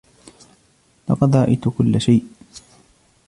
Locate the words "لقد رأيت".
1.09-1.69